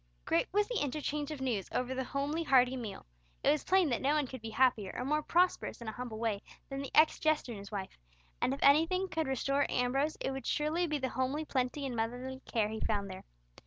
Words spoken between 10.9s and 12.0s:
the homely plenty and